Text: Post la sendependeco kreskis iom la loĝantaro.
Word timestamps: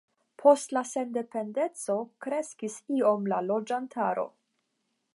Post 0.43 0.71
la 0.77 0.81
sendependeco 0.91 1.99
kreskis 2.27 2.81
iom 3.01 3.31
la 3.35 3.43
loĝantaro. 3.53 4.29